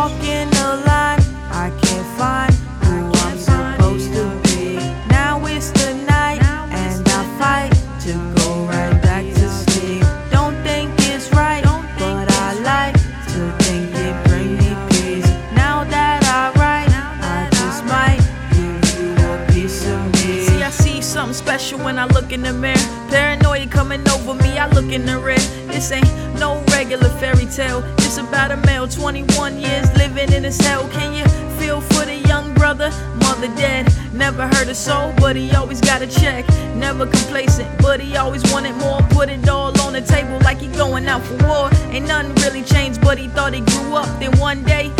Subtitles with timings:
[0.00, 0.39] walking.
[21.20, 22.86] Something special when I look in the mirror.
[23.10, 25.44] Paranoia coming over me, I look in the rear.
[25.68, 26.08] This ain't
[26.38, 27.82] no regular fairy tale.
[27.98, 30.88] It's about a male, 21 years living in his hell.
[30.88, 31.26] Can you
[31.58, 32.90] feel for the young brother?
[33.20, 36.48] Mother dead, never heard a soul, but he always got a check.
[36.74, 39.02] Never complacent, but he always wanted more.
[39.10, 41.68] Put it all on the table like he going out for war.
[41.92, 44.08] Ain't nothing really changed, but he thought he grew up.
[44.20, 44.90] Then one day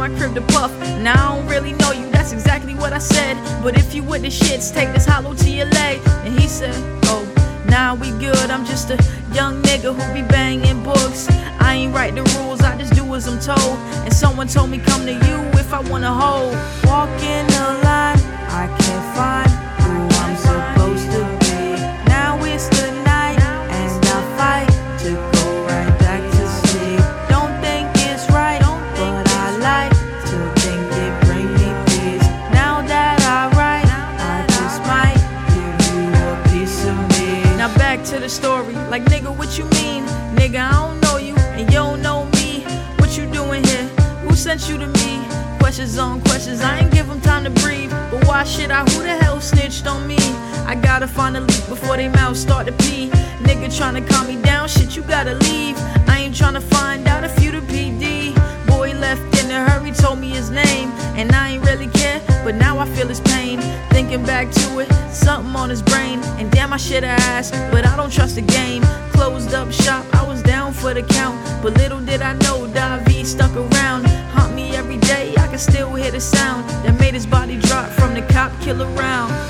[0.00, 0.72] my crib to puff.
[1.02, 3.36] Now I don't really know you, that's exactly what I said.
[3.62, 6.00] But if you with the shits, take this hollow to your leg.
[6.24, 7.22] And he said, Oh,
[7.68, 8.50] nah, we good.
[8.50, 8.96] I'm just a
[9.34, 11.28] young nigga who be banging books.
[11.60, 13.76] I ain't write the rules, I just do as I'm told.
[14.04, 16.54] And someone told me come to you if I wanna hold.
[16.86, 17.89] Walking the
[38.10, 40.02] to the story, like nigga, what you mean?
[40.34, 42.64] Nigga, I don't know you, and you don't know me.
[42.98, 43.84] What you doing here?
[44.26, 45.22] Who sent you to me?
[45.60, 47.92] Questions on questions, I ain't give them time to breathe.
[48.10, 48.80] But why should I?
[48.90, 50.18] Who the hell snitched on me?
[50.66, 53.10] I gotta find a leak before they mouths start to pee.
[53.46, 55.76] Nigga tryna calm me down, shit, you gotta leave.
[56.08, 58.34] I ain't tryna find out if you the PD.
[58.66, 62.20] Boy left in a hurry, told me his name, and I ain't really care.
[62.42, 63.60] But now I feel his pain.
[63.90, 66.18] Thinking back to it, something on his brain.
[66.40, 68.82] And damn, I shoulda asked, but I don't trust the game.
[69.12, 71.36] Closed up shop, I was down for the count.
[71.62, 74.06] But little did I know, Dahvi stuck around.
[74.34, 77.90] Haunt me every day, I can still hear the sound that made his body drop
[77.90, 79.49] from the cop killer round.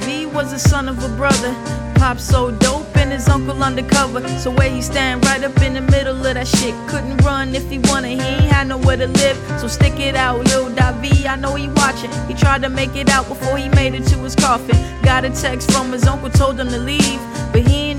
[0.00, 1.54] David was the son of a brother.
[1.96, 4.26] Pop so dope and his uncle undercover.
[4.38, 6.74] So where he stand right up in the middle of that shit.
[6.88, 9.36] Couldn't run if he wanted, he ain't had nowhere to live.
[9.60, 11.26] So stick it out, Lil Dahvi.
[11.26, 12.10] I know he watching.
[12.26, 14.76] He tried to make it out before he made it to his coffin.
[15.02, 17.20] Got a text from his uncle, told him to leave.
[17.52, 17.91] But he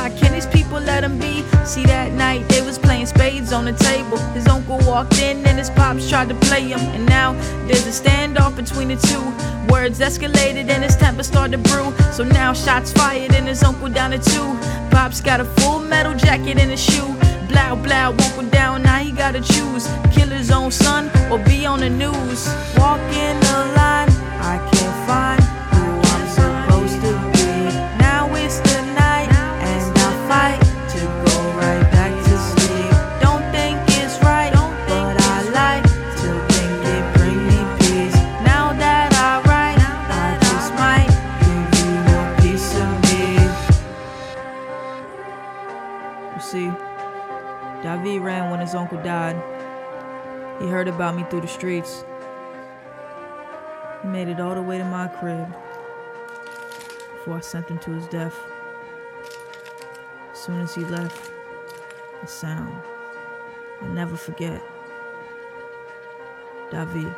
[0.00, 0.10] why.
[0.18, 1.42] Can these people let him be?
[1.64, 4.18] See that night they was playing spades on the table.
[4.36, 6.80] His uncle walked in and his pops tried to play him.
[6.96, 7.32] And now
[7.66, 9.24] there's a standoff between the two.
[9.72, 11.88] Words escalated and his temper started to brew.
[12.12, 14.48] So now shots fired and his uncle down to two.
[14.90, 17.14] Pops got a full metal jacket and a shoe.
[17.48, 19.84] Blow, blow, uncle down, now he gotta choose.
[20.12, 22.48] Kill his own son or be on the news.
[46.40, 46.70] See,
[47.82, 49.36] David ran when his uncle died.
[50.60, 52.04] He heard about me through the streets.
[54.02, 55.48] He made it all the way to my crib
[57.14, 58.38] before I sent him to his death.
[60.32, 61.30] As soon as he left,
[62.20, 62.82] the sound.
[63.82, 64.62] I'll never forget.
[66.70, 67.14] David.